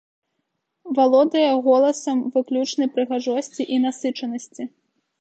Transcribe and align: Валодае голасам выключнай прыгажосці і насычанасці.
Валодае 0.99 1.51
голасам 1.69 2.25
выключнай 2.39 2.93
прыгажосці 2.97 3.71
і 3.79 3.83
насычанасці. 3.89 4.63